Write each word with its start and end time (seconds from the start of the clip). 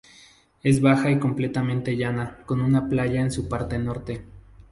Es 0.63 0.81
baja 0.81 1.11
y 1.11 1.19
completamente 1.19 1.95
llana, 1.95 2.39
con 2.47 2.59
una 2.59 2.89
playa 2.89 3.21
en 3.21 3.29
su 3.29 3.47
parte 3.47 3.77
norte. 3.77 4.25